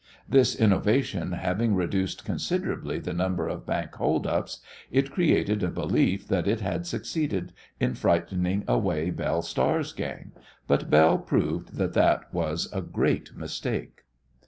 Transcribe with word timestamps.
This 0.27 0.55
innovation 0.55 1.33
having 1.33 1.75
reduced 1.75 2.25
considerably 2.25 2.97
the 2.97 3.13
number 3.13 3.47
of 3.47 3.67
bank 3.67 3.93
"hold 3.97 4.25
ups," 4.25 4.59
it 4.89 5.11
created 5.11 5.61
a 5.61 5.67
belief 5.69 6.27
that 6.27 6.47
it 6.47 6.59
had 6.59 6.87
succeeded 6.87 7.53
in 7.79 7.93
frightening 7.93 8.63
away 8.67 9.11
Belle 9.11 9.43
Star's 9.43 9.93
gang, 9.93 10.31
but 10.65 10.89
Belle 10.89 11.19
proved 11.19 11.75
that 11.75 11.93
that 11.93 12.33
was 12.33 12.67
a 12.73 12.81
great 12.81 13.35
mistake. 13.37 14.05